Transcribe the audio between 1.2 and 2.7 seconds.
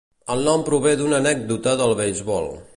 anècdota del beisbol.